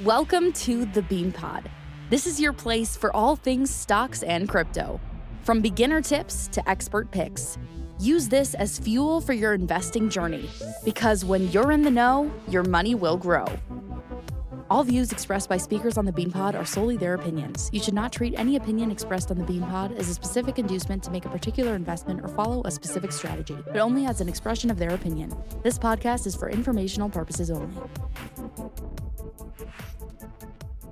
[0.00, 1.70] Welcome to the Bean Pod.
[2.08, 4.98] This is your place for all things stocks and crypto.
[5.42, 7.56] From beginner tips to expert picks,
[8.00, 10.48] use this as fuel for your investing journey
[10.82, 13.44] because when you're in the know, your money will grow.
[14.70, 17.68] All views expressed by speakers on the BeanPod are solely their opinions.
[17.74, 21.10] You should not treat any opinion expressed on the BeanPod as a specific inducement to
[21.10, 24.78] make a particular investment or follow a specific strategy, but only as an expression of
[24.78, 25.36] their opinion.
[25.62, 27.76] This podcast is for informational purposes only.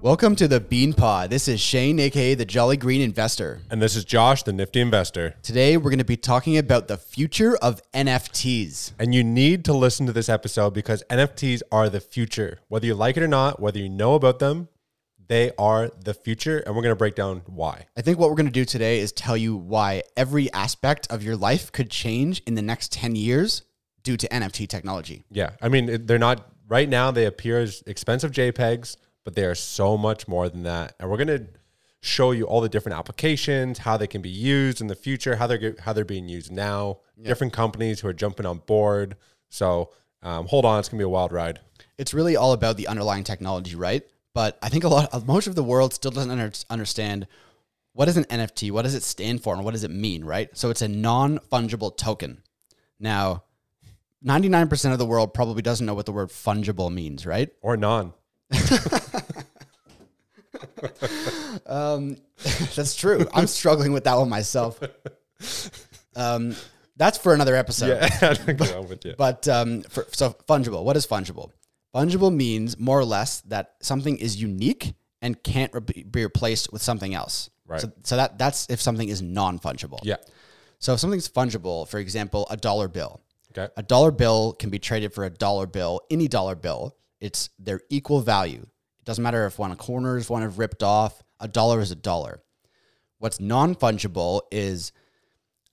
[0.02, 1.28] Welcome to the Bean Pod.
[1.28, 3.60] This is Shane, aka the Jolly Green Investor.
[3.70, 5.34] And this is Josh, the nifty investor.
[5.42, 8.92] Today, we're going to be talking about the future of NFTs.
[8.98, 12.60] And you need to listen to this episode because NFTs are the future.
[12.68, 14.68] Whether you like it or not, whether you know about them,
[15.28, 16.60] they are the future.
[16.60, 17.84] And we're going to break down why.
[17.94, 21.22] I think what we're going to do today is tell you why every aspect of
[21.22, 23.64] your life could change in the next 10 years
[24.02, 25.26] due to NFT technology.
[25.30, 25.50] Yeah.
[25.60, 29.96] I mean, they're not, right now, they appear as expensive JPEGs but they are so
[29.96, 30.94] much more than that.
[30.98, 31.46] And we're going to
[32.00, 35.46] show you all the different applications, how they can be used in the future, how
[35.46, 37.26] they're how they're being used now, yep.
[37.26, 39.16] different companies who are jumping on board.
[39.48, 39.90] So
[40.22, 41.60] um, hold on, it's gonna be a wild ride.
[41.98, 44.02] It's really all about the underlying technology, right?
[44.32, 47.26] But I think a lot, most of the world still doesn't under, understand
[47.92, 50.56] what is an NFT, what does it stand for, and what does it mean, right?
[50.56, 52.42] So it's a non fungible token.
[52.98, 53.44] Now,
[54.24, 57.50] 99% of the world probably doesn't know what the word fungible means, right?
[57.60, 58.12] Or non.
[61.66, 62.16] um,
[62.74, 63.26] that's true.
[63.32, 64.80] I'm struggling with that one myself.
[66.16, 66.56] Um,
[66.96, 67.98] that's for another episode.
[68.02, 70.84] Yeah, but, but um, for, so fungible.
[70.84, 71.50] What is fungible?
[71.94, 76.82] Fungible means more or less that something is unique and can't re- be replaced with
[76.82, 77.50] something else.
[77.66, 77.80] Right.
[77.80, 80.00] So, so that that's if something is non fungible.
[80.02, 80.16] Yeah.
[80.78, 83.20] So if something's fungible, for example, a dollar bill.
[83.56, 83.72] Okay.
[83.76, 87.80] A dollar bill can be traded for a dollar bill, any dollar bill, it's their
[87.88, 88.62] equal value.
[88.62, 91.22] It doesn't matter if one of corners, one have ripped off.
[91.38, 92.42] A dollar is a dollar.
[93.18, 94.92] What's non fungible is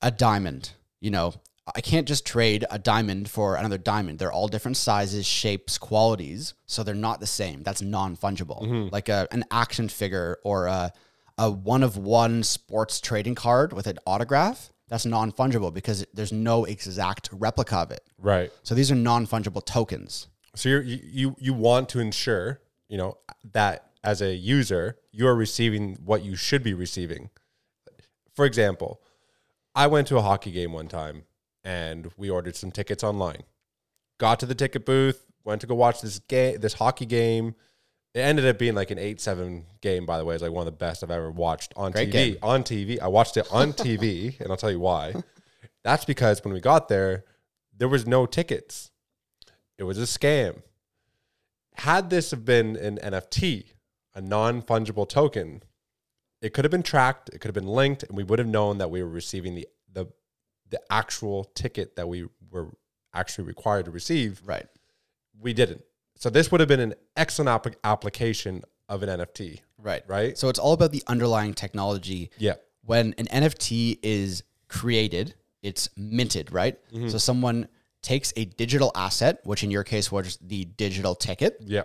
[0.02, 0.72] a diamond.
[1.00, 1.34] You know,
[1.76, 4.20] I can't just trade a diamond for another diamond.
[4.20, 7.64] They're all different sizes, shapes, qualities, so they're not the same.
[7.64, 8.64] That's non fungible.
[8.64, 8.90] Mm-hmm.
[8.92, 10.94] Like a, an action figure or a,
[11.38, 14.72] a one of one sports trading card with an autograph.
[14.88, 18.02] That's non fungible because there's no exact replica of it.
[18.18, 18.52] Right.
[18.64, 20.28] So these are non fungible tokens.
[20.56, 23.18] So you you you want to ensure, you know,
[23.54, 27.30] that as a user, you are receiving what you should be receiving.
[28.34, 29.02] For example,
[29.76, 31.24] I went to a hockey game one time
[31.64, 33.44] and we ordered some tickets online.
[34.20, 37.56] Got to the ticket booth, went to go watch this game, this hockey game.
[38.14, 40.06] It ended up being like an eight-seven game.
[40.06, 42.12] By the way, it's like one of the best I've ever watched on Great TV.
[42.12, 42.38] Game.
[42.42, 45.14] On TV, I watched it on TV, and I'll tell you why.
[45.84, 47.26] That's because when we got there,
[47.78, 48.90] there was no tickets.
[49.78, 50.62] It was a scam.
[51.76, 53.74] Had this have been an NFT,
[54.16, 55.64] a non fungible token,
[56.42, 58.78] it could have been tracked, it could have been linked, and we would have known
[58.80, 60.08] that we were receiving the the
[60.70, 62.74] the actual ticket that we were
[63.14, 64.42] actually required to receive.
[64.46, 64.68] Right.
[65.40, 65.84] We didn't.
[66.16, 69.62] So this would have been an excellent ap- application of an NFT.
[69.78, 70.04] Right.
[70.08, 70.38] Right.
[70.38, 72.32] So it's all about the underlying technology.
[72.38, 72.56] Yeah.
[72.84, 76.78] When an NFT is created, it's minted, right?
[76.92, 77.10] Mm-hmm.
[77.10, 77.68] So someone
[78.08, 81.62] takes a digital asset, which in your case was the digital ticket.
[81.66, 81.84] Yeah.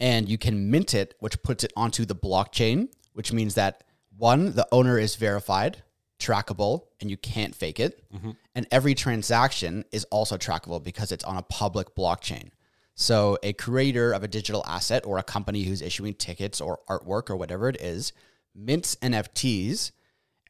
[0.00, 3.84] And you can mint it, which puts it onto the blockchain, which means that
[4.16, 5.82] one, the owner is verified,
[6.18, 8.02] trackable, and you can't fake it.
[8.14, 8.30] Mm-hmm.
[8.54, 12.48] And every transaction is also trackable because it's on a public blockchain.
[12.94, 17.28] So a creator of a digital asset or a company who's issuing tickets or artwork
[17.28, 18.14] or whatever it is
[18.54, 19.90] mints NFTs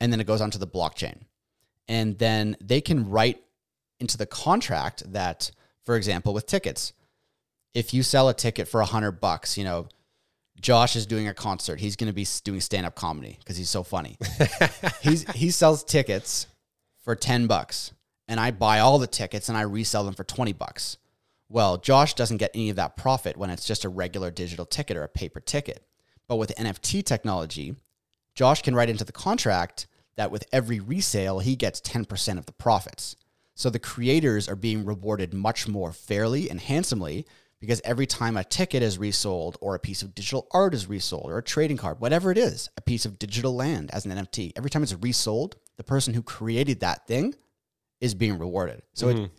[0.00, 1.22] and then it goes onto the blockchain.
[1.88, 3.43] And then they can write
[4.04, 5.50] into the contract that,
[5.82, 6.92] for example, with tickets,
[7.72, 9.88] if you sell a ticket for a hundred bucks, you know,
[10.60, 11.80] Josh is doing a concert.
[11.80, 14.16] He's going to be doing stand up comedy because he's so funny.
[15.02, 16.46] he's he sells tickets
[17.02, 17.92] for ten bucks,
[18.28, 20.98] and I buy all the tickets and I resell them for twenty bucks.
[21.48, 24.96] Well, Josh doesn't get any of that profit when it's just a regular digital ticket
[24.96, 25.84] or a paper ticket.
[26.28, 27.74] But with NFT technology,
[28.34, 29.86] Josh can write into the contract
[30.16, 33.16] that with every resale, he gets 10% of the profits.
[33.54, 37.26] So the creators are being rewarded much more fairly and handsomely
[37.60, 41.30] because every time a ticket is resold or a piece of digital art is resold
[41.30, 44.52] or a trading card, whatever it is, a piece of digital land as an NFT,
[44.56, 47.34] every time it's resold, the person who created that thing
[48.00, 48.82] is being rewarded.
[48.92, 49.24] So mm-hmm.
[49.24, 49.30] it,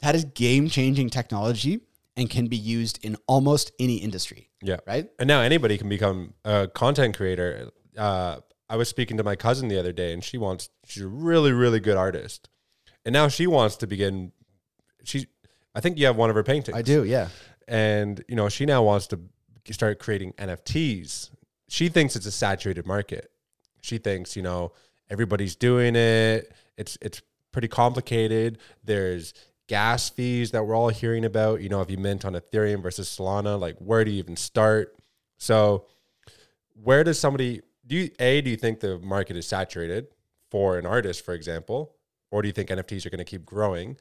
[0.00, 1.80] that is game changing technology
[2.16, 4.50] and can be used in almost any industry.
[4.62, 4.76] Yeah.
[4.86, 5.10] Right.
[5.18, 7.70] And now anybody can become a content creator.
[7.96, 11.08] Uh, I was speaking to my cousin the other day and she wants, she's a
[11.08, 12.48] really, really good artist
[13.04, 14.32] and now she wants to begin.
[15.04, 15.26] She,
[15.74, 16.76] I think you have one of her paintings.
[16.76, 17.28] I do, yeah.
[17.66, 19.20] And you know, she now wants to
[19.72, 21.30] start creating NFTs,
[21.68, 23.30] she thinks it's a saturated market.
[23.80, 24.72] She thinks, you know,
[25.10, 26.52] everybody's doing it.
[26.76, 27.22] It's it's
[27.52, 28.58] pretty complicated.
[28.82, 29.34] There's
[29.66, 31.62] gas fees that we're all hearing about.
[31.62, 34.96] You know, if you mint on Ethereum versus Solana, like where do you even start?
[35.38, 35.86] So,
[36.74, 40.08] where does somebody do you a do you think the market is saturated
[40.50, 41.94] for an artist, for example,
[42.30, 43.96] or do you think NFTs are going to keep growing?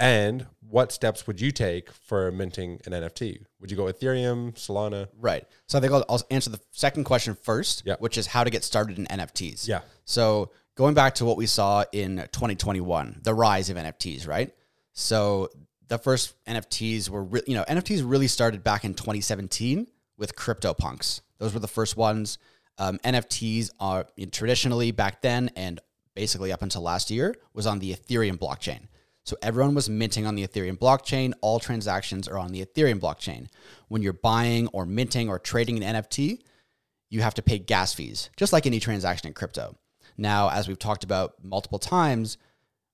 [0.00, 3.44] And what steps would you take for minting an NFT?
[3.60, 5.08] Would you go Ethereum, Solana?
[5.18, 5.44] Right.
[5.66, 7.96] So I think I'll, I'll answer the second question first, Yeah.
[7.98, 9.66] which is how to get started in NFTs.
[9.66, 9.80] Yeah.
[10.04, 14.54] So going back to what we saw in 2021, the rise of NFTs, right?
[14.92, 15.48] So
[15.88, 21.22] the first NFTs were, re- you know, NFTs really started back in 2017 with CryptoPunks.
[21.38, 22.38] Those were the first ones.
[22.78, 25.80] Um, NFTs are traditionally back then and
[26.18, 28.80] basically up until last year was on the Ethereum blockchain.
[29.22, 31.32] So everyone was minting on the Ethereum blockchain.
[31.42, 33.46] All transactions are on the Ethereum blockchain.
[33.86, 36.40] When you're buying or minting or trading an NFT,
[37.08, 39.76] you have to pay gas fees, just like any transaction in crypto.
[40.16, 42.36] Now, as we've talked about multiple times,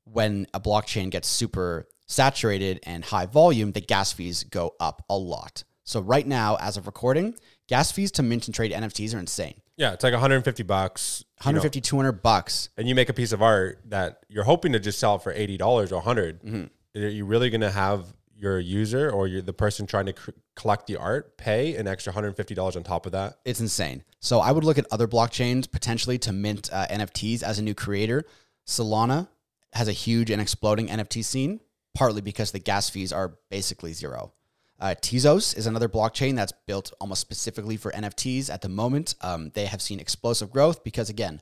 [0.04, 5.16] when a blockchain gets super saturated and high volume, the gas fees go up a
[5.16, 5.64] lot.
[5.84, 7.36] So right now, as of recording,
[7.68, 9.54] gas fees to mint and trade NFTs are insane.
[9.76, 11.24] Yeah, it's like 150 bucks.
[11.44, 12.68] you know, 200 bucks.
[12.76, 15.60] and you make a piece of art that you're hoping to just sell for $80
[15.92, 20.06] or 100 Are you really going to have your user or you're the person trying
[20.06, 23.38] to c- collect the art pay an extra $150 on top of that?
[23.44, 24.04] It's insane.
[24.20, 27.74] So I would look at other blockchains potentially to mint uh, NFTs as a new
[27.74, 28.24] creator.
[28.66, 29.28] Solana
[29.72, 31.60] has a huge and exploding NFT scene,
[31.94, 34.32] partly because the gas fees are basically zero.
[34.80, 39.14] Uh, Tezos is another blockchain that's built almost specifically for NFTs at the moment.
[39.20, 41.40] Um, they have seen explosive growth because, again,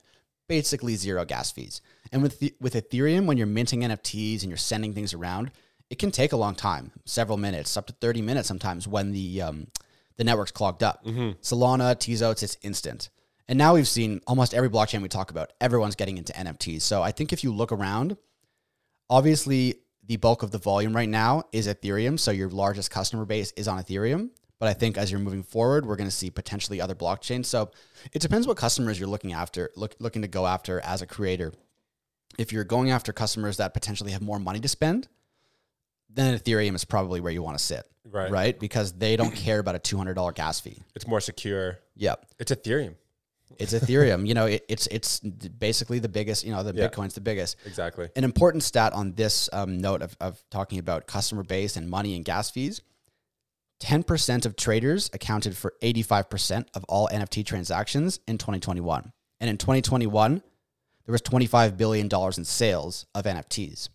[0.49, 1.81] basically zero gas fees.
[2.13, 5.51] And with the, with Ethereum, when you're minting NFTs and you're sending things around,
[5.89, 9.43] it can take a long time, several minutes, up to 30 minutes sometimes when the
[9.43, 9.67] um,
[10.17, 11.05] the network's clogged up.
[11.05, 13.09] Solana, Tezos, it's instant.
[13.49, 16.83] And now we've seen almost every blockchain we talk about, everyone's getting into NFTs.
[16.83, 18.17] So I think if you look around,
[19.11, 22.19] obviously the bulk of the volume right now is Ethereum.
[22.19, 24.31] So your largest customer base is on Ethereum.
[24.59, 27.47] But I think as you're moving forward, we're going to see potentially other blockchains.
[27.47, 27.73] So
[28.13, 31.53] it depends what customers you're looking after, look, looking to go after as a creator.
[32.39, 35.09] If you're going after customers that potentially have more money to spend,
[36.09, 37.85] then Ethereum is probably where you want to sit.
[38.05, 38.31] Right.
[38.31, 38.59] Right.
[38.59, 40.81] Because they don't care about a $200 gas fee.
[40.95, 41.79] It's more secure.
[41.97, 42.27] Yep.
[42.39, 42.95] It's Ethereum.
[43.59, 44.27] It's Ethereum.
[44.27, 46.45] you know, it, it's it's basically the biggest.
[46.45, 46.89] You know, the Yeah.
[46.89, 47.57] Bitcoin's the biggest.
[47.67, 48.09] Exactly.
[48.17, 52.15] An important stat on this um, note of, of talking about customer base and money
[52.17, 52.81] and gas fees:
[53.81, 59.51] ten percent of traders accounted for eighty-five percent of all NFT transactions in 2021, and
[59.51, 60.43] in 2021,
[61.07, 63.89] there was twenty-five billion dollars in sales of NFTs.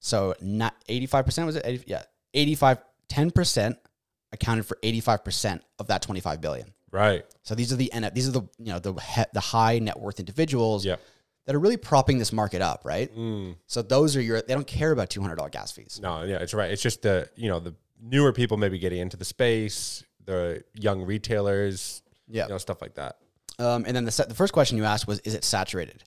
[0.00, 1.62] So not eighty-five percent was it?
[1.66, 2.02] 80, yeah,
[2.34, 2.78] 85.
[3.08, 3.78] 10 percent
[4.32, 6.74] accounted for eighty-five percent of that twenty-five billion.
[6.90, 7.24] Right.
[7.42, 10.18] So these are the these are the you know the he, the high net worth
[10.20, 11.00] individuals Yep.
[11.46, 13.14] that are really propping this market up, right?
[13.14, 13.56] Mm.
[13.66, 15.98] So those are your they don't care about two hundred dollar gas fees.
[16.02, 16.70] No, yeah, it's right.
[16.70, 21.02] It's just the, you know, the newer people maybe getting into the space, the young
[21.02, 22.44] retailers, Yeah.
[22.44, 23.18] you know, stuff like that.
[23.58, 26.04] Um, and then the the first question you asked was, is it saturated?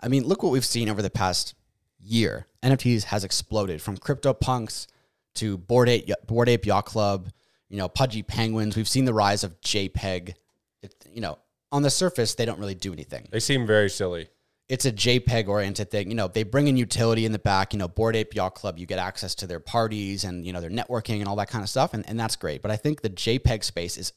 [0.00, 1.54] I mean, look what we've seen over the past
[2.00, 2.46] year.
[2.62, 4.86] NFTs has exploded from CryptoPunks
[5.34, 7.30] to Bored Ape Bored Ape Yacht Club,
[7.68, 8.76] you know, Pudgy Penguins.
[8.76, 10.34] We've seen the rise of JPEG.
[10.82, 11.38] It, you know,
[11.70, 13.28] on the surface, they don't really do anything.
[13.30, 14.28] They seem very silly.
[14.68, 16.08] it's a JPEG oriented thing.
[16.10, 17.72] You know, they bring in utility in the back.
[17.72, 20.60] You know, Bored Ape Yacht Club, you get access to their parties and you know
[20.60, 22.62] their networking and all that kind of stuff, and, and that's great.
[22.62, 24.12] But I think the JPEG space is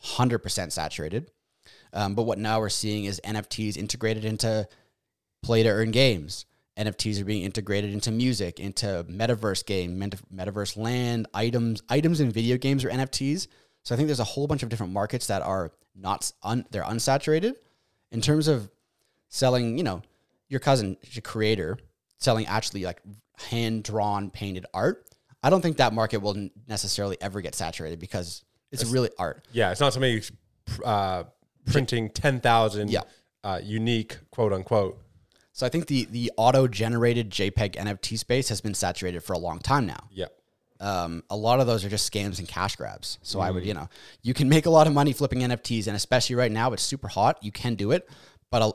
[0.00, 1.30] hundred percent saturated.
[1.92, 4.68] Um, but what now we're seeing is NFTs integrated into
[5.42, 6.46] play to earn games.
[6.78, 12.30] NFTs are being integrated into music, into metaverse game, meta- metaverse land, items, items in
[12.30, 13.48] video games are NFTs.
[13.82, 16.84] So I think there's a whole bunch of different markets that are not un, they're
[16.84, 17.54] unsaturated
[18.12, 18.70] in terms of
[19.28, 20.02] selling, you know,
[20.48, 21.78] your cousin, your creator,
[22.18, 23.02] selling actually like
[23.50, 25.04] hand drawn painted art.
[25.42, 29.46] I don't think that market will necessarily ever get saturated because it's really art.
[29.52, 30.22] Yeah, it's not somebody
[30.84, 31.24] uh,
[31.70, 33.02] printing 10,000 Yeah.
[33.44, 34.98] uh, unique, quote unquote.
[35.58, 39.38] So I think the the auto generated JPEG NFT space has been saturated for a
[39.38, 40.08] long time now.
[40.12, 40.26] Yeah.
[40.78, 43.18] Um, a lot of those are just scams and cash grabs.
[43.22, 43.88] So I would, you know,
[44.22, 47.08] you can make a lot of money flipping NFTs, and especially right now, it's super
[47.08, 47.42] hot.
[47.42, 48.08] You can do it,
[48.52, 48.72] but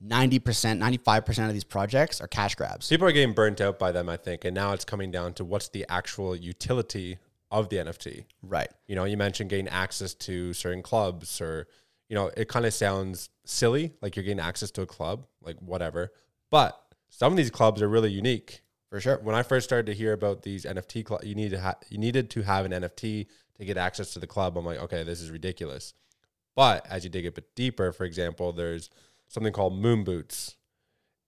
[0.00, 2.88] ninety percent, ninety five percent of these projects are cash grabs.
[2.88, 4.44] People are getting burnt out by them, I think.
[4.44, 7.18] And now it's coming down to what's the actual utility
[7.50, 8.26] of the NFT.
[8.44, 8.70] Right.
[8.86, 11.66] You know, you mentioned getting access to certain clubs or,
[12.08, 15.56] you know, it kind of sounds silly, like you're getting access to a club, like
[15.60, 16.12] whatever.
[16.50, 18.62] But some of these clubs are really unique.
[18.88, 19.18] For sure.
[19.22, 21.96] When I first started to hear about these NFT, cl- you need to ha- you
[21.96, 23.26] needed to have an NFT
[23.58, 24.58] to get access to the club.
[24.58, 25.94] I'm like, okay, this is ridiculous.
[26.54, 28.90] But as you dig a bit deeper, for example, there's
[29.28, 30.56] something called Moon Boots.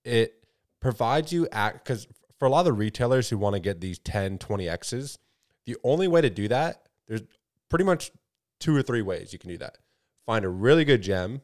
[0.04, 0.46] It
[0.80, 2.06] provides you act because
[2.38, 5.18] for a lot of the retailers who want to get these 10, 20 X's,
[5.64, 7.22] the only way to do that, there's
[7.70, 8.10] pretty much
[8.60, 9.78] two or three ways you can do that.
[10.26, 11.40] Find a really good gem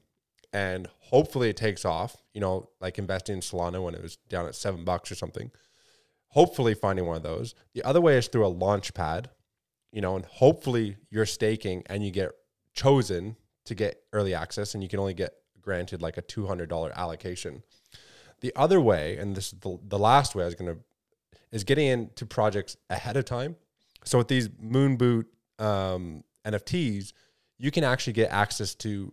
[0.52, 4.46] and hopefully it takes off, you know, like investing in Solana when it was down
[4.46, 5.50] at seven bucks or something.
[6.28, 7.54] Hopefully finding one of those.
[7.74, 9.30] The other way is through a launch pad,
[9.92, 12.30] you know, and hopefully you're staking and you get
[12.72, 17.62] chosen to get early access and you can only get granted like a $200 allocation.
[18.40, 20.80] The other way, and this is the, the last way I was going to,
[21.52, 23.56] is getting into projects ahead of time.
[24.04, 25.26] So with these Moon Boot
[25.58, 27.12] um, NFTs,
[27.58, 29.12] you can actually get access to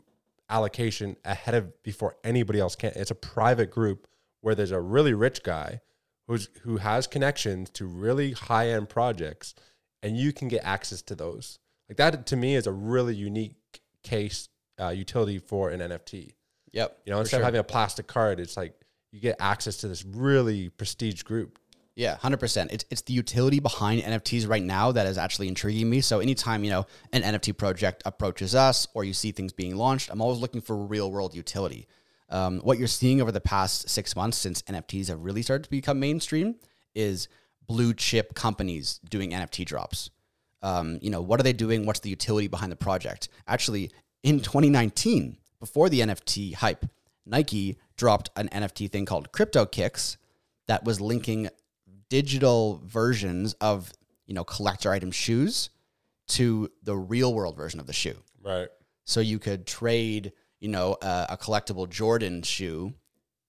[0.49, 2.91] allocation ahead of before anybody else can.
[2.95, 4.07] It's a private group
[4.41, 5.81] where there's a really rich guy
[6.27, 9.55] who's who has connections to really high end projects,
[10.03, 11.59] and you can get access to those.
[11.89, 13.55] Like that to me is a really unique
[14.03, 14.49] case
[14.79, 16.33] uh, utility for an NFT.
[16.73, 16.99] Yep.
[17.05, 17.41] You know, instead sure.
[17.41, 18.73] of having a plastic card, it's like
[19.11, 21.57] you get access to this really prestige group.
[21.97, 22.71] Yeah, hundred percent.
[22.71, 25.99] It's it's the utility behind NFTs right now that is actually intriguing me.
[26.01, 30.11] So anytime you know an NFT project approaches us or you see things being launched,
[30.11, 31.87] I'm always looking for real world utility.
[32.29, 35.71] Um, what you're seeing over the past six months since NFTs have really started to
[35.71, 36.57] become mainstream
[36.93, 37.29] is
[37.65, 40.11] blue chip companies doing NFT drops.
[40.61, 41.87] Um, you know, what are they doing?
[41.87, 43.29] What's the utility behind the project?
[43.47, 43.89] Actually,
[44.21, 46.85] in 2019, before the NFT hype,
[47.25, 50.17] Nike dropped an NFT thing called CryptoKicks
[50.67, 51.49] that was linking
[52.09, 53.91] digital versions of
[54.25, 55.69] you know collector item shoes
[56.27, 58.17] to the real world version of the shoe.
[58.43, 58.67] Right.
[59.05, 62.93] So you could trade, you know, a, a collectible Jordan shoe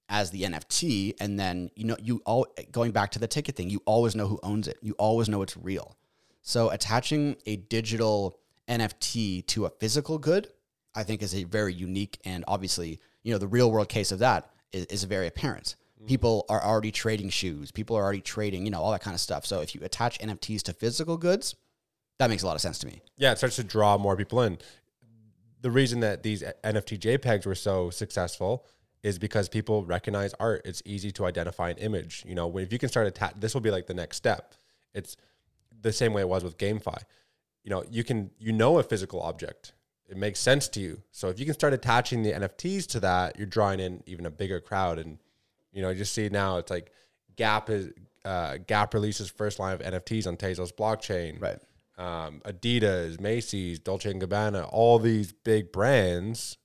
[0.09, 3.71] as the NFT, and then you know you all going back to the ticket thing.
[3.71, 4.79] You always know who owns it.
[4.83, 5.97] You always know it's real.
[6.43, 8.38] So attaching a digital
[8.69, 10.49] NFT to a physical good,
[10.95, 14.21] I think, is a very unique and obviously, you know, the real world case of
[14.21, 15.77] that is, is very apparent.
[15.99, 16.07] Mm-hmm.
[16.07, 17.71] People are already trading shoes.
[17.71, 19.45] People are already trading, you know, all that kind of stuff.
[19.45, 21.57] So if you attach NFTs to physical goods,
[22.19, 23.00] that makes a lot of sense to me.
[23.17, 24.59] Yeah, it starts to draw more people in.
[25.61, 28.64] The reason that these NFT JPEGs were so successful
[29.02, 30.62] is because people recognize art.
[30.64, 32.25] It's easy to identify an image.
[32.26, 34.55] You know, if you can start attach, this will be like the next step.
[34.95, 35.17] It's
[35.81, 36.99] the same way it was with GameFi.
[37.64, 39.73] You know, you can you know a physical object.
[40.09, 41.02] It makes sense to you.
[41.11, 44.31] So if you can start attaching the NFTs to that, you're drawing in even a
[44.31, 44.99] bigger crowd.
[44.99, 45.19] And
[45.78, 46.90] you know, you just see now it's like
[47.37, 47.90] Gap is
[48.25, 51.58] uh, Gap releases first line of NFTs on Tezos blockchain Right.
[51.97, 56.58] um, Adidas, Macy's, Dolce and Gabbana, all these big brands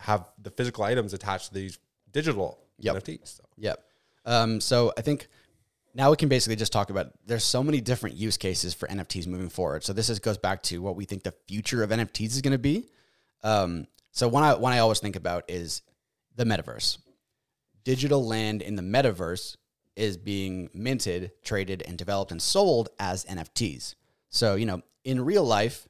[0.00, 1.78] have the physical items attached to these
[2.10, 2.96] digital Yep.
[2.96, 3.36] NFTs.
[3.36, 3.44] So.
[3.56, 3.84] Yep.
[4.24, 5.28] Um, so I think
[5.94, 9.28] now we can basically just talk about there's so many different use cases for NFTs
[9.28, 9.84] moving forward.
[9.84, 12.50] So this is, goes back to what we think the future of NFTs is going
[12.52, 12.88] to be.
[13.44, 15.82] Um, so one I one I always think about is
[16.34, 16.98] the metaverse.
[17.86, 19.56] Digital land in the metaverse
[19.94, 23.94] is being minted, traded, and developed and sold as NFTs.
[24.28, 25.86] So you know, in real life,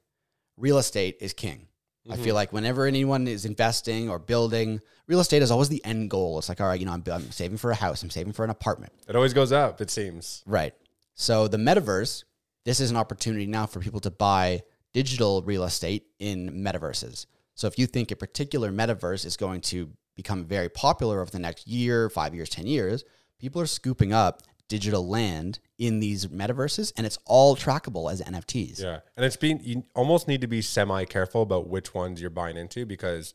[0.58, 1.68] real estate is king.
[2.08, 2.34] I feel mm-hmm.
[2.34, 6.38] like whenever anyone is investing or building, real estate is always the end goal.
[6.38, 8.44] It's like, all right, you know, I'm, I'm saving for a house, I'm saving for
[8.44, 8.92] an apartment.
[9.08, 10.44] It always goes up, it seems.
[10.46, 10.74] Right.
[11.14, 12.24] So the metaverse,
[12.64, 14.62] this is an opportunity now for people to buy
[14.92, 17.26] digital real estate in metaverses.
[17.54, 21.38] So if you think a particular metaverse is going to become very popular over the
[21.38, 23.04] next year, five years, 10 years,
[23.38, 28.82] people are scooping up digital land in these metaverses and it's all trackable as NFTs.
[28.82, 29.00] Yeah.
[29.16, 32.56] And it's been, you almost need to be semi careful about which ones you're buying
[32.56, 33.34] into because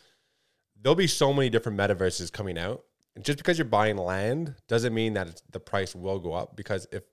[0.82, 2.84] there'll be so many different metaverses coming out.
[3.16, 6.88] And just because you're buying land doesn't mean that the price will go up because
[6.92, 7.04] if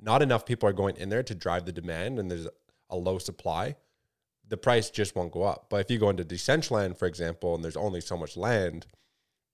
[0.00, 2.48] not enough people are going in there to drive the demand and there's
[2.90, 3.76] a low supply,
[4.48, 5.66] the price just won't go up.
[5.70, 8.86] But if you go into Decentraland, for example, and there's only so much land,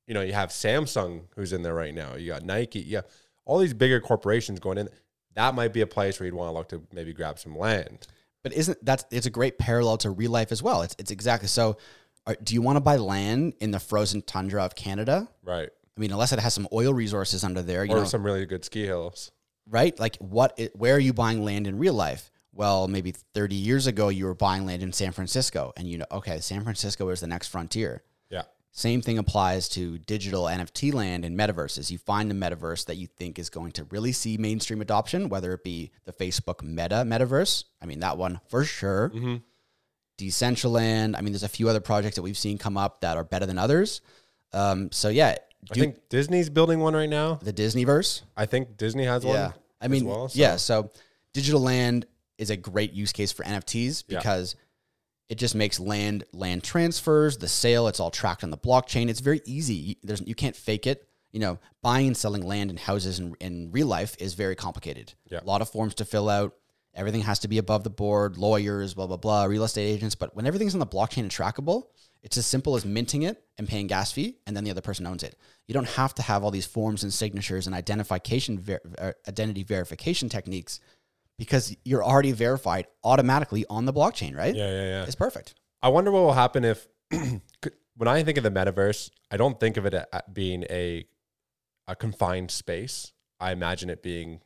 [0.06, 2.16] you know, you have Samsung who's in there right now.
[2.16, 2.80] You got Nike.
[2.80, 3.02] Yeah,
[3.44, 4.88] all these bigger corporations going in.
[5.34, 8.06] That might be a place where you'd want to look to maybe grab some land.
[8.42, 10.82] But isn't that it's a great parallel to real life as well?
[10.82, 11.76] It's it's exactly so.
[12.26, 15.28] Are, do you want to buy land in the frozen tundra of Canada?
[15.42, 15.68] Right.
[15.96, 18.46] I mean, unless it has some oil resources under there, you or know, some really
[18.46, 19.30] good ski hills.
[19.68, 19.98] right?
[19.98, 20.58] Like, what?
[20.74, 22.30] Where are you buying land in real life?
[22.52, 26.06] Well, maybe thirty years ago, you were buying land in San Francisco, and you know,
[26.10, 28.02] okay, San Francisco is the next frontier.
[28.28, 28.42] Yeah.
[28.72, 31.90] Same thing applies to digital NFT land and metaverses.
[31.90, 35.52] You find the metaverse that you think is going to really see mainstream adoption, whether
[35.52, 37.64] it be the Facebook Meta metaverse.
[37.82, 39.10] I mean, that one for sure.
[40.18, 41.16] Decentraland.
[41.16, 43.46] I mean, there's a few other projects that we've seen come up that are better
[43.46, 44.00] than others.
[44.52, 45.36] Um, so yeah,
[45.70, 47.34] I think Disney's building one right now.
[47.42, 48.22] the Disneyverse.
[48.36, 49.34] I think Disney has one.
[49.34, 49.52] Yeah.
[49.80, 50.56] I mean, well, so- yeah.
[50.56, 50.90] So
[51.32, 52.06] digital land
[52.40, 54.18] is a great use case for NFTs Yeah.
[54.18, 54.56] because
[55.28, 57.86] it just makes land land transfers, the sale.
[57.86, 59.08] It's all tracked on the blockchain.
[59.08, 59.74] It's very easy.
[59.74, 61.06] You- There's you can't fake it.
[61.32, 65.14] You know, buying and selling land and houses in, in real life is very complicated.
[65.30, 65.38] Yeah.
[65.40, 66.54] A lot of forms to fill out.
[66.92, 68.36] Everything has to be above the board.
[68.36, 69.44] Lawyers, blah blah blah.
[69.44, 70.16] Real estate agents.
[70.16, 71.84] But when everything's on the blockchain and trackable,
[72.24, 75.06] it's as simple as minting it and paying gas fee, and then the other person
[75.06, 75.36] owns it.
[75.68, 80.28] You don't have to have all these forms and signatures and identification ver- identity verification
[80.28, 80.80] techniques
[81.40, 84.54] because you're already verified automatically on the blockchain, right?
[84.54, 85.04] Yeah, yeah, yeah.
[85.04, 85.54] It's perfect.
[85.82, 89.78] I wonder what will happen if, when I think of the metaverse, I don't think
[89.78, 89.94] of it
[90.30, 91.06] being a
[91.88, 93.12] a confined space.
[93.40, 94.42] I imagine it being,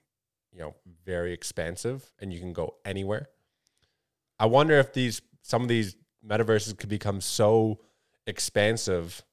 [0.52, 3.26] you know, very expansive, and you can go anywhere.
[4.38, 7.80] I wonder if these some of these metaverses could become so
[8.28, 9.24] expansive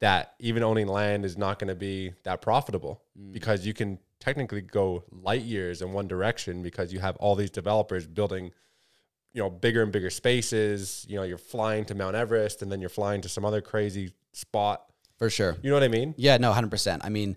[0.00, 3.30] that even owning land is not going to be that profitable mm.
[3.30, 7.50] because you can technically go light years in one direction because you have all these
[7.50, 8.52] developers building
[9.32, 12.80] you know bigger and bigger spaces you know you're flying to mount everest and then
[12.80, 14.84] you're flying to some other crazy spot
[15.18, 15.56] For sure.
[15.62, 17.02] you know what i mean Yeah, no, hundred percent.
[17.04, 17.36] I mean,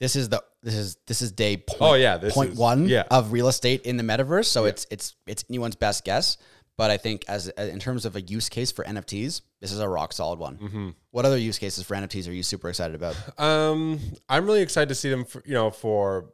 [0.00, 2.58] this is the this is this is day oh, point, Oh, yeah, this point is-
[2.58, 3.04] one yeah.
[3.10, 4.46] of real estate in the metaverse.
[4.46, 6.36] So it's it's it's anyone's best guess.
[6.78, 9.80] But I think as as- in terms of a use case for NFTs, this is
[9.80, 10.56] a rock solid one.
[10.56, 10.88] Mm-hmm.
[11.10, 13.16] What other use cases for NFTs are you super excited about?
[13.38, 16.30] um i'm really excited to see them for, you know for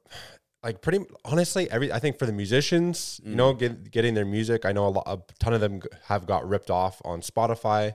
[0.63, 4.65] like pretty honestly every i think for the musicians you know get, getting their music
[4.65, 7.95] i know a, lot, a ton of them have got ripped off on spotify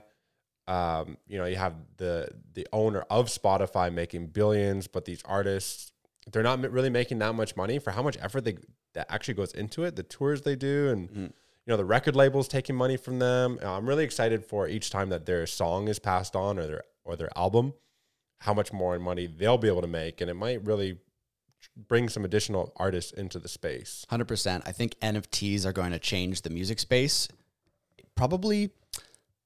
[0.68, 5.90] um, you know, you have the the owner of Spotify making billions, but these artists
[6.30, 8.56] they're not really making that much money for how much effort they
[8.94, 11.32] that actually goes into it, the tours they do, and
[11.66, 13.58] you know the record labels taking money from them.
[13.62, 16.82] Uh, I'm really excited for each time that their song is passed on or their
[17.04, 17.74] or their album,
[18.40, 20.98] how much more money they'll be able to make, and it might really
[21.76, 24.04] bring some additional artists into the space.
[24.08, 24.64] Hundred percent.
[24.66, 27.28] I think NFTs are going to change the music space.
[28.14, 28.70] Probably,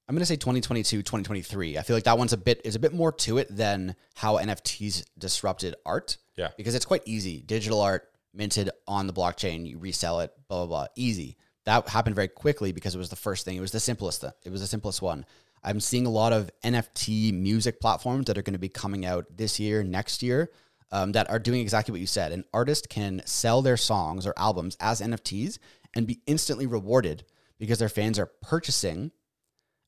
[0.07, 1.77] I'm going to say 2022, 2023.
[1.77, 4.37] I feel like that one's a bit is a bit more to it than how
[4.37, 6.17] NFTs disrupted art.
[6.37, 6.49] Yeah.
[6.57, 7.41] because it's quite easy.
[7.41, 11.37] Digital art minted on the blockchain, you resell it, blah blah blah, easy.
[11.65, 13.57] That happened very quickly because it was the first thing.
[13.57, 14.23] It was the simplest.
[14.23, 15.25] It was the simplest one.
[15.63, 19.25] I'm seeing a lot of NFT music platforms that are going to be coming out
[19.35, 20.51] this year, next year,
[20.91, 22.31] um, that are doing exactly what you said.
[22.31, 25.57] An artist can sell their songs or albums as NFTs
[25.95, 27.25] and be instantly rewarded
[27.57, 29.11] because their fans are purchasing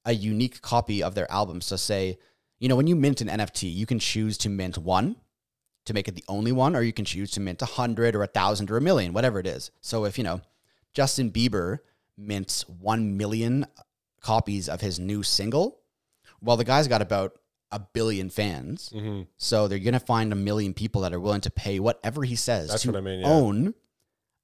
[0.04, 1.62] a unique copy of their album.
[1.62, 2.18] So, say,
[2.60, 5.18] you know, when you mint an NFT, you can choose to mint one
[5.86, 8.24] to make it the only one, or you can choose to mint a hundred or
[8.24, 9.70] a thousand or a million, whatever it is.
[9.82, 10.42] So, if you know,
[10.98, 11.78] Justin Bieber
[12.18, 13.68] mints 1 million
[14.20, 15.78] copies of his new single,
[16.42, 17.34] well, the guy's got about
[17.72, 18.92] a billion fans.
[18.96, 19.22] Mm-hmm.
[19.38, 22.36] So they're going to find a million people that are willing to pay whatever he
[22.36, 23.28] says That's to what I mean, yeah.
[23.28, 23.76] own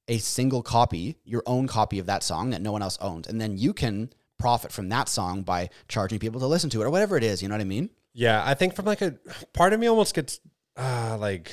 [0.06, 3.26] a single copy, your own copy of that song that no one else owns.
[3.26, 6.84] And then you can profit from that song by charging people to listen to it
[6.84, 7.42] or whatever it is.
[7.42, 7.90] You know what I mean?
[8.12, 9.16] Yeah, I think from like a
[9.54, 10.38] part of me almost gets
[10.76, 11.52] uh, like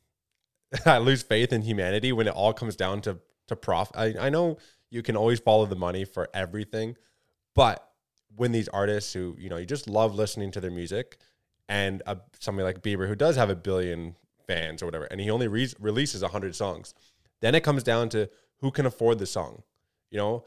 [0.84, 3.96] I lose faith in humanity when it all comes down to to profit.
[3.96, 4.58] I, I know
[4.90, 6.96] you can always follow the money for everything,
[7.54, 7.84] but
[8.36, 11.18] when these artists who you know you just love listening to their music,
[11.68, 15.30] and a, somebody like Bieber who does have a billion fans or whatever, and he
[15.30, 16.94] only re- releases hundred songs,
[17.40, 18.30] then it comes down to
[18.60, 19.62] who can afford the song.
[20.10, 20.44] You know,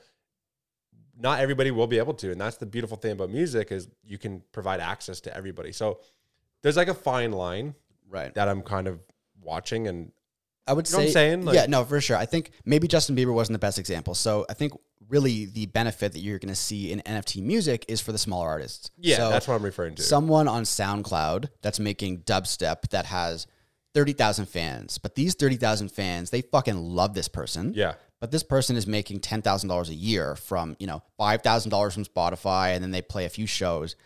[1.22, 4.18] not everybody will be able to and that's the beautiful thing about music is you
[4.18, 6.00] can provide access to everybody so
[6.64, 7.76] there's like a fine line
[8.10, 8.34] Right.
[8.34, 9.00] that i'm kind of
[9.42, 10.12] watching and
[10.72, 11.44] I would You say, saying?
[11.46, 12.16] Like- yeah, no, for sure.
[12.16, 14.16] I think maybe Justin Bieber wasn't the best example.
[14.16, 14.72] So I think
[15.10, 18.48] really the benefit that you're going to see in NFT music is for the smaller
[18.48, 18.90] artists.
[18.98, 23.46] yeah So that's what i'm referring to someone on SoundCloud that's making dubstep that has
[23.94, 27.74] 30,000 fans, but these 30,000 fans, they fucking love this person.
[27.76, 32.74] yeah But this person is making $10,000 a year from, you know, $5,000 from Spotify
[32.74, 33.98] and then they play a few shows.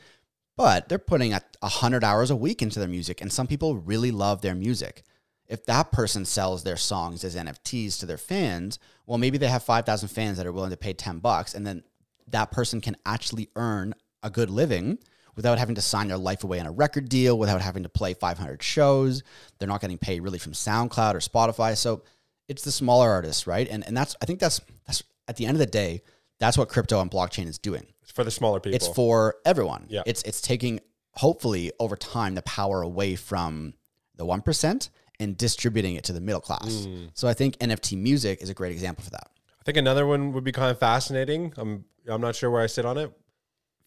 [0.57, 4.09] But they're putting a 100 hours a week into their music and some people really
[4.09, 5.03] love their music.
[5.47, 9.63] If that person sells their songs as NFTs to their fans, well maybe they have
[9.63, 11.83] 5,000 fans that are willing to pay 10 bucks and then
[12.27, 14.97] that person can actually earn a good living
[15.35, 18.13] without having to sign their life away on a record deal, without having to play
[18.13, 19.21] 500 shows.
[19.59, 21.75] They're not getting paid really from SoundCloud or Spotify.
[21.77, 22.03] So
[22.47, 23.67] it's the smaller artists, right?
[23.69, 26.01] And and that's I think that's that's at the end of the day,
[26.39, 27.85] that's what crypto and blockchain is doing.
[28.01, 29.87] it's for the smaller people It's for everyone.
[29.89, 30.03] Yeah.
[30.05, 30.79] It's it's taking
[31.13, 33.73] hopefully over time the power away from
[34.15, 36.87] the one percent and distributing it to the middle class.
[36.87, 37.09] Mm.
[37.13, 39.29] So I think NFT music is a great example for that.
[39.59, 42.67] i think another one would be kind of fascinating i'm i'm not sure where i
[42.67, 43.11] sit on it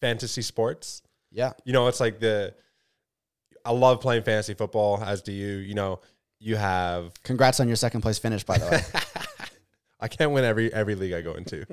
[0.00, 1.52] fantasy sports Yeah.
[1.64, 2.54] you know it's like the
[3.64, 6.00] i love playing fantasy football as do you you know
[6.40, 8.80] you have Congrats on your second place finish, by the way.
[10.00, 11.66] I can't win every every league I go into.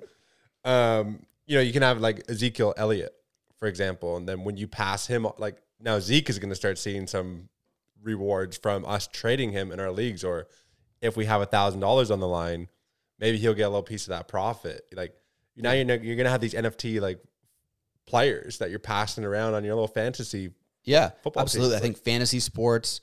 [0.64, 3.14] Um, you know, you can have like Ezekiel Elliott,
[3.60, 6.80] for example, and then when you pass him, like now Zeke is going to start
[6.80, 7.48] seeing some
[8.06, 10.48] rewards from us trading him in our leagues, or
[11.02, 12.70] if we have a thousand dollars on the line,
[13.20, 14.86] maybe he'll get a little piece of that profit.
[14.96, 15.14] Like
[15.58, 17.20] now you're you're going to have these NFT like
[18.06, 20.52] players that you're passing around on your little fantasy.
[20.84, 21.74] Yeah, Football absolutely.
[21.74, 23.02] teams, I think fantasy sports,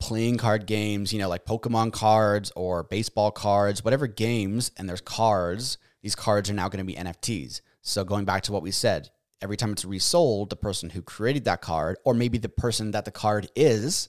[0.00, 5.02] playing card games, you know, like Pokemon cards or baseball cards, whatever games, and there's
[5.02, 7.60] cards, these cards are now going to be NFTs.
[7.82, 9.10] So going back to what we said,
[9.42, 13.04] every time it's resold, the person who created that card, or maybe the person that
[13.04, 14.08] the card is,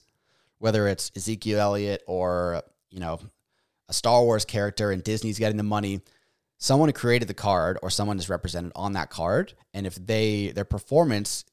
[0.58, 3.20] whether it's Ezekiel Elliott or, you know,
[3.88, 6.00] a Star Wars character and Disney's getting the money,
[6.58, 9.54] someone who created the card or someone is represented on that card.
[9.74, 11.44] And if they their performance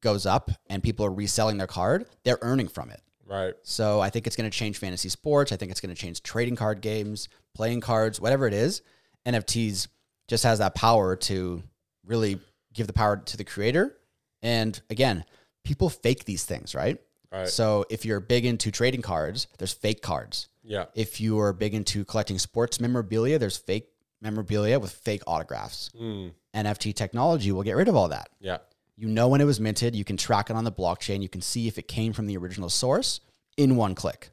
[0.00, 3.00] goes up and people are reselling their card, they're earning from it.
[3.26, 3.54] Right.
[3.62, 5.52] So I think it's going to change fantasy sports.
[5.52, 8.82] I think it's going to change trading card games, playing cards, whatever it is.
[9.26, 9.88] NFTs
[10.28, 11.62] just has that power to
[12.04, 12.40] really
[12.74, 13.96] give the power to the creator.
[14.42, 15.24] And again,
[15.64, 17.00] people fake these things, right?
[17.32, 17.48] Right.
[17.48, 20.48] So if you're big into trading cards, there's fake cards.
[20.62, 20.86] Yeah.
[20.94, 23.88] If you are big into collecting sports memorabilia, there's fake
[24.20, 25.90] memorabilia with fake autographs.
[25.98, 26.32] Mm.
[26.54, 28.28] NFT technology will get rid of all that.
[28.38, 28.58] Yeah.
[28.96, 29.96] You know when it was minted.
[29.96, 31.22] You can track it on the blockchain.
[31.22, 33.20] You can see if it came from the original source
[33.56, 34.30] in one click.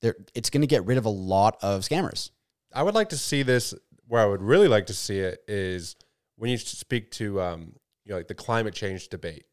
[0.00, 2.30] There, it's going to get rid of a lot of scammers.
[2.72, 3.74] I would like to see this.
[4.06, 5.96] Where I would really like to see it is
[6.36, 7.72] when you speak to um,
[8.04, 9.44] you know like the climate change debate.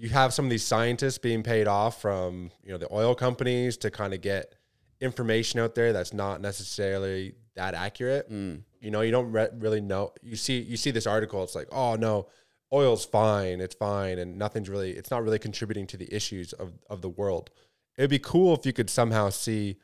[0.00, 3.76] You have some of these scientists being paid off from you know the oil companies
[3.78, 4.54] to kind of get
[5.00, 8.30] information out there that's not necessarily that accurate.
[8.30, 8.62] Mm.
[8.80, 10.12] You know, you don't re- really know.
[10.22, 11.42] You see, you see this article.
[11.44, 12.28] It's like, oh no,
[12.72, 14.92] oil's fine, it's fine, and nothing's really.
[14.92, 17.50] It's not really contributing to the issues of of the world.
[17.98, 19.76] It'd be cool if you could somehow see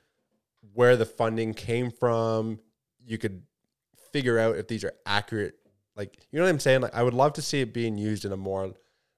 [0.73, 2.61] where the funding came from.
[3.05, 3.43] You could
[4.13, 5.57] figure out if these are accurate.
[5.95, 6.81] Like, you know what I'm saying?
[6.81, 8.73] Like, I would love to see it being used in a more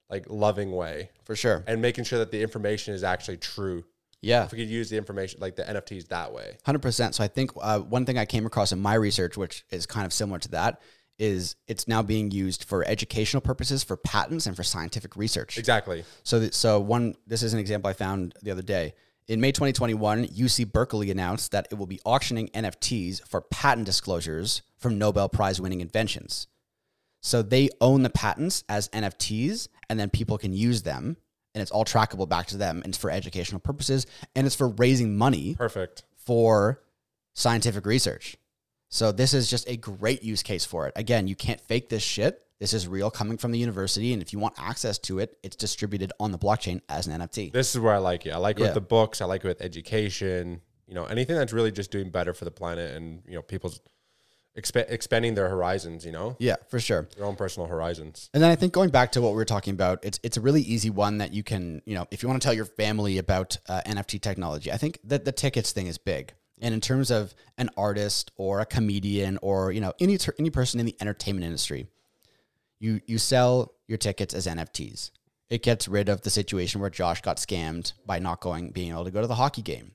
[0.09, 1.63] like loving way For sure.
[1.67, 3.83] and making sure that the information is actually true.
[4.21, 4.43] Yeah.
[4.43, 6.57] If we could use the information, like the NFTs, that way.
[6.65, 7.15] Hundred percent.
[7.15, 10.05] So I think uh, one thing I came across in my research, which is kind
[10.05, 10.81] of similar to that,
[11.17, 15.57] is it's now being used for educational purposes, for patents, and for scientific research.
[15.57, 16.03] Exactly.
[16.23, 17.15] So, th- so one.
[17.27, 18.93] This is an example I found the other day.
[19.29, 24.63] In May 2021, UC Berkeley announced that it will be auctioning NFTs for patent disclosures
[24.77, 26.47] from Nobel Prize winning inventions.
[27.21, 31.17] So they own the patents as NFTs, and then people can use them,
[31.55, 32.77] and it's all trackable back to them.
[32.83, 36.03] And it's for educational purposes, and it's for raising money Perfect.
[36.15, 36.81] for
[37.33, 38.37] scientific research.
[38.89, 40.93] So this is just a great use case for it.
[40.95, 42.41] Again, you can't fake this shit.
[42.59, 45.55] This is real coming from the university, and if you want access to it, it's
[45.55, 47.53] distributed on the blockchain as an NFT.
[47.53, 48.31] This is where I like it.
[48.31, 48.67] I like it Yeah.
[48.67, 49.21] with the books.
[49.21, 50.61] I like it with education.
[50.85, 53.79] You know, anything that's really just doing better for the planet and you know people's
[54.61, 56.05] exp- expanding their horizons.
[56.05, 57.07] You know, Yeah, for sure.
[57.15, 58.29] their own personal horizons.
[58.33, 60.41] And then I think going back to what we were talking about, it's it's a
[60.41, 63.17] really easy one that you can, you know, if you want to tell your family
[63.17, 66.33] about uh, NFT technology, I think that the tickets thing is big.
[66.61, 70.49] And in terms of an artist or a comedian or you know any ter- any
[70.49, 71.87] person in the entertainment industry,
[72.79, 75.11] you you sell your tickets as NFTs.
[75.49, 79.05] It gets rid of the situation where Josh got scammed by not going being able
[79.05, 79.93] to go to the hockey game.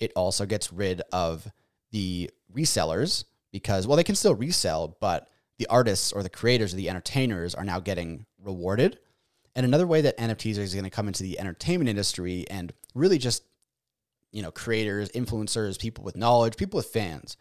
[0.00, 1.46] It also gets rid of
[1.92, 3.24] the resellers
[3.54, 5.28] because well they can still resell, but
[5.60, 8.98] the artists or the creators or the entertainers are now getting rewarded.
[9.54, 13.16] And another way that NFTs is going to come into the entertainment industry and really
[13.16, 13.44] just
[14.32, 17.36] you know creators, influencers, people with knowledge, people with fans.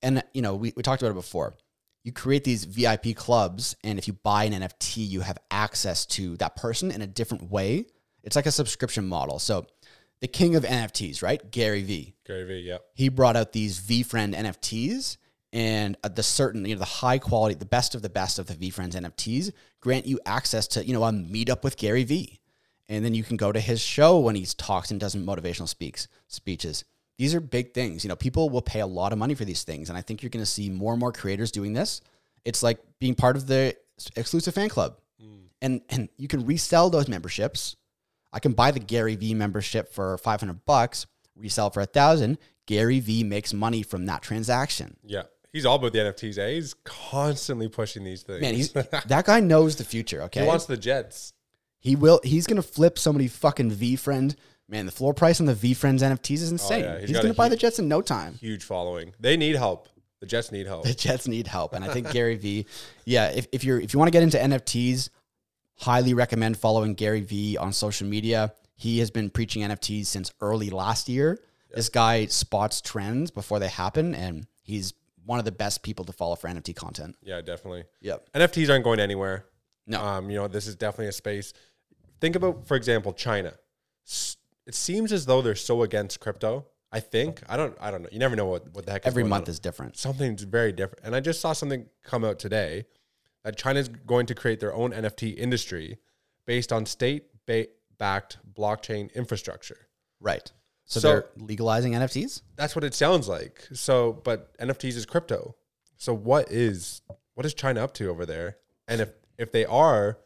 [0.00, 1.56] And you know, we, we talked about it before
[2.04, 6.36] you create these VIP clubs, and if you buy an NFT, you have access to
[6.36, 7.86] that person in a different way.
[8.22, 9.38] It's like a subscription model.
[9.38, 9.66] So,
[10.24, 11.50] the king of NFTs, right?
[11.50, 12.14] Gary Vee.
[12.26, 12.78] Gary Vee, yeah.
[12.94, 15.18] He brought out these VeeFriend NFTs,
[15.52, 18.46] and uh, the certain, you know, the high quality, the best of the best of
[18.46, 22.40] the VeeFriends NFTs grant you access to, you know, a meetup with Gary Vee.
[22.88, 26.08] And then you can go to his show when he talks and does motivational speaks
[26.28, 26.86] speeches.
[27.18, 28.02] These are big things.
[28.02, 29.90] You know, people will pay a lot of money for these things.
[29.90, 32.00] And I think you're going to see more and more creators doing this.
[32.46, 33.76] It's like being part of the
[34.16, 34.96] exclusive fan club.
[35.60, 37.76] And and you can resell those memberships.
[38.34, 42.38] I can buy the Gary Vee membership for 500 bucks, resell for a thousand.
[42.66, 44.96] Gary Vee makes money from that transaction.
[45.04, 45.22] Yeah.
[45.52, 46.36] He's all about the NFTs.
[46.36, 46.50] Eh?
[46.54, 48.40] He's constantly pushing these things.
[48.40, 50.40] Man, he's that guy knows the future, okay?
[50.40, 51.32] he wants the Jets.
[51.78, 54.34] He will he's gonna flip somebody fucking VeeFriend.
[54.68, 56.84] Man, the floor price on the VeeFriends NFTs is insane.
[56.84, 57.00] Oh, yeah.
[57.00, 58.34] He's he's gonna buy huge- the Jets in no time.
[58.34, 59.14] Huge following.
[59.20, 59.88] They need help.
[60.18, 60.84] The Jets need help.
[60.84, 61.74] The Jets need help.
[61.74, 62.66] And I think Gary Vee,
[63.04, 65.10] yeah, if, if you're if you want to get into NFTs,
[65.76, 68.54] highly recommend following Gary Vee on social media.
[68.76, 71.38] He has been preaching NFTs since early last year.
[71.74, 74.94] This guy spots trends before they happen, and he's
[75.26, 77.16] one of the best people to follow for NFT content.
[77.22, 77.84] Yeah, definitely.
[78.00, 78.28] Yep.
[78.34, 79.46] NFTs aren't going anywhere.
[79.86, 80.00] No.
[80.00, 81.52] Um, you know, this is definitely a space.
[82.20, 83.54] Think about, for example, China.
[84.66, 86.66] It seems as though they're so against crypto.
[86.92, 87.42] I think.
[87.48, 88.08] I don't I don't know.
[88.12, 89.50] You never know what, what the heck is Every month on.
[89.50, 89.96] is different.
[89.96, 91.04] something's very different.
[91.04, 92.84] And I just saw something come out today
[93.44, 95.98] that China's going to create their own NFT industry
[96.46, 97.66] based on state ba-
[97.98, 99.88] backed blockchain infrastructure.
[100.20, 100.50] Right.
[100.86, 102.42] So, So- they're legalizing NFTs?
[102.56, 103.66] That's what it sounds like.
[103.72, 105.54] So, but NFTs is crypto.
[105.96, 107.02] So what is
[107.34, 108.58] what is China up to over there?
[108.88, 110.18] And if if they are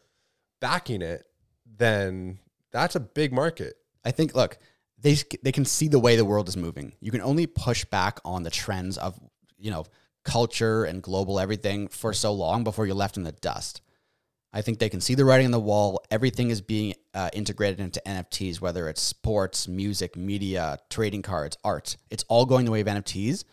[0.59, 1.25] backing it,
[1.65, 2.39] then
[2.71, 3.75] that's a big market.
[4.03, 4.57] I think look,
[4.97, 6.93] they they can see the way the world is moving.
[6.99, 9.17] You can only push back on the trends of,
[9.57, 9.85] you know,
[10.29, 13.81] culture and global everything for so long before you're left in the dust.
[14.51, 16.03] I think they can see the writing on the wall.
[16.09, 21.97] Everything is being uh, integrated into NFTs, whether it's sports, music, media, trading cards, art.
[22.09, 23.43] It's all going the way of NFTs.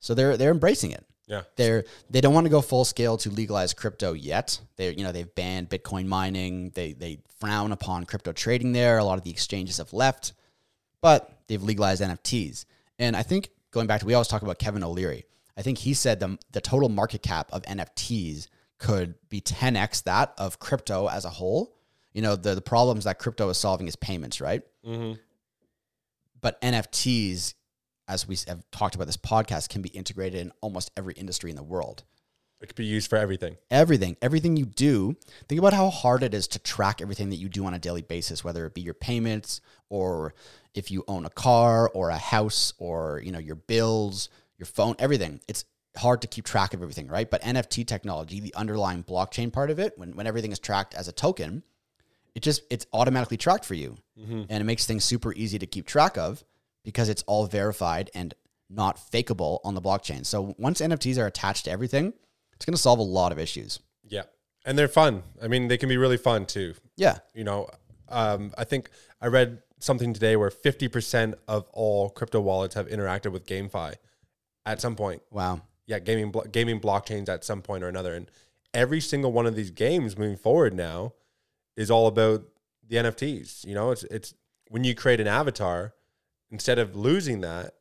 [0.00, 1.04] So they're they're embracing it.
[1.26, 1.42] Yeah.
[1.56, 4.60] They're they don't want to go full scale to legalize crypto yet.
[4.76, 6.70] They you know they've banned Bitcoin mining.
[6.74, 8.96] They they frown upon crypto trading there.
[8.98, 10.32] A lot of the exchanges have left,
[11.02, 12.64] but they've legalized NFTs.
[12.98, 15.24] And I think going back to we always talk about Kevin O'Leary.
[15.60, 20.32] I think he said the the total market cap of NFTs could be 10x that
[20.38, 21.76] of crypto as a whole.
[22.14, 24.62] You know the the problems that crypto is solving is payments, right?
[24.86, 25.20] Mm-hmm.
[26.40, 27.52] But NFTs,
[28.08, 31.56] as we have talked about this podcast, can be integrated in almost every industry in
[31.56, 32.04] the world.
[32.62, 33.58] It could be used for everything.
[33.70, 35.14] everything everything you do
[35.46, 38.02] think about how hard it is to track everything that you do on a daily
[38.02, 40.34] basis whether it be your payments or
[40.74, 44.28] if you own a car or a house or you know your bills
[44.60, 45.64] your phone everything it's
[45.96, 49.78] hard to keep track of everything right but nft technology the underlying blockchain part of
[49.80, 51.64] it when, when everything is tracked as a token
[52.36, 53.96] it just it's automatically tracked for you
[54.48, 56.44] and it makes things super easy to keep track of
[56.84, 58.34] because it's all verified and
[58.68, 62.12] not fakeable on the blockchain so once nfts are attached to everything
[62.60, 63.80] it's going to solve a lot of issues.
[64.06, 64.24] Yeah.
[64.66, 65.22] And they're fun.
[65.42, 66.74] I mean, they can be really fun too.
[66.94, 67.16] Yeah.
[67.32, 67.70] You know,
[68.10, 73.32] um, I think I read something today where 50% of all crypto wallets have interacted
[73.32, 73.94] with GameFi
[74.66, 75.22] at some point.
[75.30, 75.62] Wow.
[75.86, 78.14] Yeah, gaming blo- gaming blockchains at some point or another.
[78.14, 78.30] And
[78.72, 81.14] every single one of these games moving forward now
[81.76, 82.44] is all about
[82.86, 83.64] the NFTs.
[83.66, 84.34] You know, it's it's
[84.68, 85.94] when you create an avatar,
[86.50, 87.74] instead of losing that,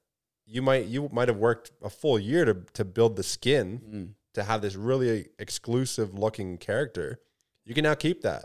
[0.47, 4.13] you might you might have worked a full year to to build the skin Mm.
[4.33, 7.19] to have this really exclusive looking character.
[7.65, 8.43] You can now keep that.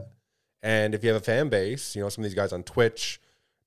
[0.63, 3.21] And if you have a fan base, you know, some of these guys on Twitch,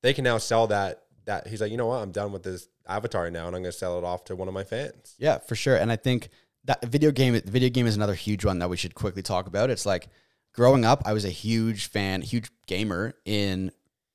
[0.03, 2.67] they can now sell that that he's like, you know what, I'm done with this
[2.87, 5.15] avatar now and I'm gonna sell it off to one of my fans.
[5.17, 5.75] Yeah, for sure.
[5.75, 6.29] And I think
[6.65, 9.69] that video game, video game is another huge one that we should quickly talk about.
[9.69, 10.09] It's like
[10.53, 13.71] growing up, I was a huge fan, huge gamer in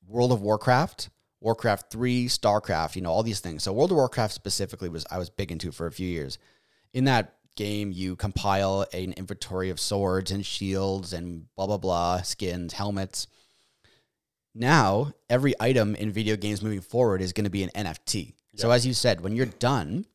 [0.07, 1.09] World of Warcraft,
[1.41, 3.63] Warcraft 3, StarCraft, you know, all these things.
[3.63, 6.37] So World of Warcraft specifically was I was big into for a few years.
[6.93, 12.21] In that game, you compile an inventory of swords and shields and blah blah blah,
[12.21, 13.27] skins, helmets.
[14.55, 18.33] Now, every item in video games moving forward is going to be an NFT.
[18.55, 20.05] So as you said, when you're done,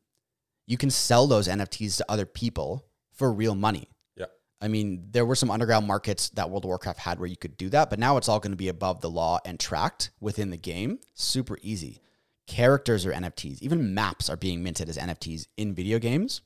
[0.67, 3.89] you can sell those NFTs to other people for real money.
[4.17, 4.27] Yeah.
[4.61, 7.57] I mean, there were some underground markets that World of Warcraft had where you could
[7.57, 10.51] do that, but now it's all going to be above the law and tracked within
[10.51, 11.01] the game.
[11.15, 12.01] Super easy.
[12.47, 13.61] Characters are NFTs.
[13.61, 16.43] Even maps are being minted as NFTs in video games.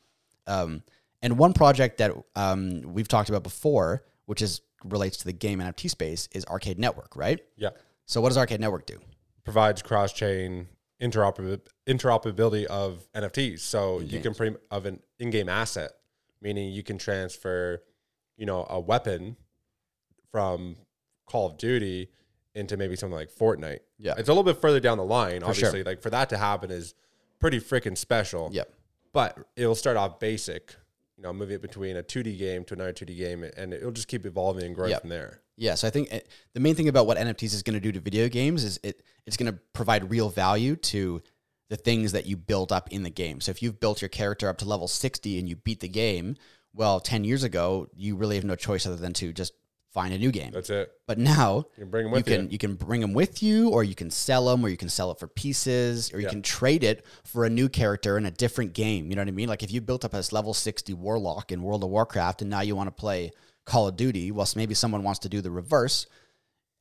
[0.46, 0.82] Um,
[1.20, 5.58] and one project that um, we've talked about before, which is relates to the game
[5.60, 7.40] NFT space, is Arcade Network, right?
[7.56, 7.70] Yeah.
[8.06, 8.98] So what does Arcade Network do?
[9.44, 10.68] provides cross chain
[11.00, 13.60] interoperab- interoperability of NFTs.
[13.60, 15.92] So you can pretty of an in game asset,
[16.40, 17.82] meaning you can transfer,
[18.36, 19.36] you know, a weapon
[20.30, 20.76] from
[21.26, 22.10] Call of Duty
[22.54, 23.80] into maybe something like Fortnite.
[23.98, 24.14] Yeah.
[24.16, 25.50] It's a little bit further down the line, sure.
[25.50, 25.82] obviously.
[25.82, 26.94] Like for that to happen is
[27.40, 28.50] pretty freaking special.
[28.52, 28.72] Yep.
[29.12, 30.74] But it'll start off basic,
[31.22, 34.08] you know, moving it between a 2D game to another 2D game, and it'll just
[34.08, 35.02] keep evolving and growing Yep.
[35.02, 35.40] from there.
[35.56, 37.92] Yeah, so I think it, the main thing about what NFTs is going to do
[37.92, 41.22] to video games is it it's going to provide real value to
[41.70, 43.40] the things that you build up in the game.
[43.40, 46.36] So if you've built your character up to level 60 and you beat the game,
[46.74, 49.52] well, 10 years ago, you really have no choice other than to just
[49.92, 50.50] find a new game.
[50.52, 50.90] That's it.
[51.06, 52.36] But now You can bring 'em you with you.
[52.36, 54.88] can you can bring them with you, or you can sell them, or you can
[54.88, 56.30] sell it for pieces, or you Yeah.
[56.30, 59.10] can trade it for a new character in a different game.
[59.10, 59.48] You know what I mean?
[59.48, 62.60] Like if you built up this level sixty warlock in World of Warcraft, and now
[62.60, 63.30] you want to play
[63.64, 66.06] Call of Duty, well, maybe someone wants to do the reverse.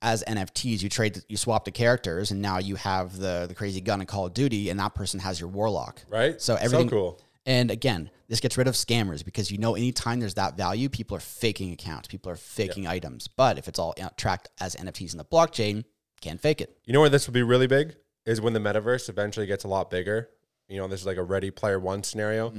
[0.03, 3.81] As NFTs, you trade, you swap the characters, and now you have the the crazy
[3.81, 6.01] gun in Call of Duty, and that person has your warlock.
[6.09, 6.41] Right?
[6.41, 7.21] So everything so cool.
[7.45, 11.17] And again, this gets rid of scammers because you know anytime there's that value, people
[11.17, 13.27] are faking accounts, people are faking items.
[13.27, 15.83] But if it's all uh, tracked as NFTs in the blockchain,
[16.21, 16.77] Can't fake it.
[16.85, 17.95] You know where this will be really big
[18.27, 20.29] is when the metaverse eventually gets a lot bigger.
[20.67, 22.51] You know, this is like a Ready Player One scenario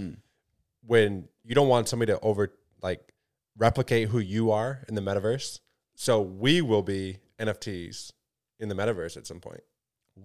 [0.85, 3.13] when you don't want somebody to over like
[3.57, 5.61] replicate who you are in the metaverse.
[5.95, 8.13] So we will be NFTs
[8.59, 9.61] in the metaverse at some point.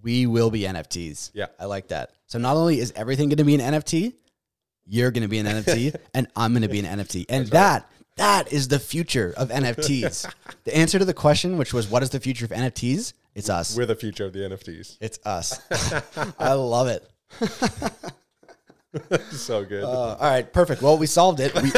[0.01, 1.31] We will be NFTs.
[1.33, 1.47] Yeah.
[1.59, 2.11] I like that.
[2.25, 4.13] So not only is everything going to be an NFT,
[4.87, 7.25] you're going to be an NFT and I'm going to be an NFT.
[7.29, 10.31] And that that is the future of NFTs.
[10.63, 13.13] the answer to the question which was what is the future of NFTs?
[13.35, 13.77] It's us.
[13.77, 14.97] We're the future of the NFTs.
[14.99, 15.61] it's us.
[16.39, 17.07] I love it.
[19.31, 19.83] so good.
[19.83, 20.81] Uh, all right, perfect.
[20.81, 21.53] Well, we solved it.
[21.53, 21.71] We,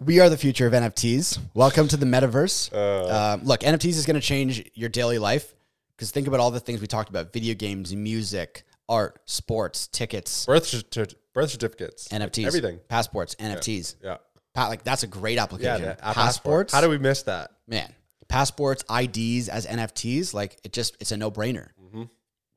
[0.00, 1.40] we are the future of NFTs.
[1.54, 2.72] Welcome to the metaverse.
[2.72, 5.54] Um, look, NFTs is going to change your daily life
[5.96, 10.46] because think about all the things we talked about: video games, music, art, sports, tickets,
[10.46, 12.80] birth certi- birth certificates, NFTs, everything.
[12.88, 13.96] passports, NFTs.
[14.02, 14.16] Yeah.
[14.54, 15.96] Pa- like that's a great application.
[16.02, 17.50] a passports, How do we miss that?
[17.66, 17.92] man,
[18.28, 21.68] passports, IDs as NFTs, like it just it's a no brainer.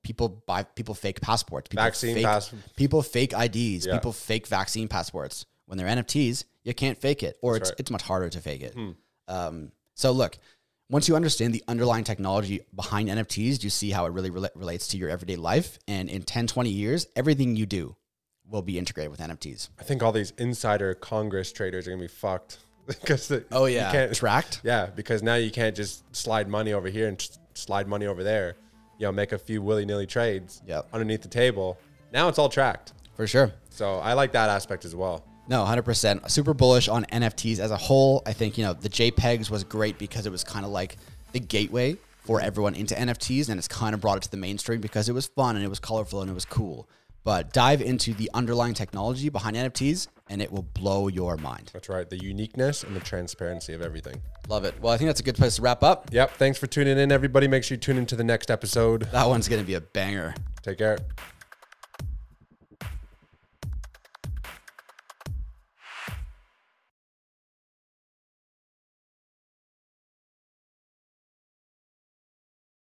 [0.04, 1.68] People buy people fake passports.
[1.68, 1.88] People Mm-hmm.
[1.90, 3.86] Vaccine fake, pass- People fake IDs.
[3.86, 3.94] Yeah.
[3.94, 5.46] People fake vaccine passports.
[5.66, 7.76] When they're NFTs, you can't fake it, or it's right.
[7.76, 7.82] Hmm.
[7.82, 8.78] it's much harder to fake it.
[9.28, 10.38] Um, so look,
[10.90, 14.88] once you understand the underlying technology behind NFTs, you see how it really rela- relates
[14.90, 15.78] to your everyday life.
[15.88, 17.96] And in 10, 20 years, everything you do
[18.50, 19.70] will be integrated with NFTs.
[19.80, 23.76] I think all these insider Congress traders are gonna be fucked because the, Oh you
[23.76, 24.62] yeah, can't, tracked.
[24.64, 28.56] yeah, because now you can't just slide money over here and slide money over there.
[28.98, 30.88] You know, make a few willy nilly trades Yep.
[30.94, 31.78] underneath the table.
[32.14, 32.94] Now it's all tracked.
[33.18, 33.52] For sure.
[33.70, 35.26] So I like that aspect as well.
[35.48, 36.30] No, 100%.
[36.30, 38.22] Super bullish on NFTs as a whole.
[38.26, 40.98] I think, you know, the JPEGs was great because it was kind of like
[41.32, 44.82] the gateway for everyone into NFTs and it's kind of brought it to the mainstream
[44.82, 46.90] because it was fun and it was colorful and it was cool.
[47.24, 51.72] But dive into the underlying technology behind NFTs and it will blow your mind.
[51.74, 52.10] That's right.
[52.10, 54.22] The uniqueness and the transparency of everything.
[54.50, 54.76] Love it.
[54.82, 56.10] Well, I think that's a good place to wrap up.
[56.12, 56.32] Yep.
[56.32, 57.48] Thanks for tuning in, everybody.
[57.48, 59.04] Make sure you tune into the next episode.
[59.12, 60.36] That one's going to be a banger.
[60.62, 60.98] Take care.